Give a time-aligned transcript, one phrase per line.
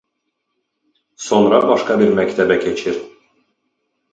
[1.27, 2.99] Sonra başqa bir məktəbə keçir.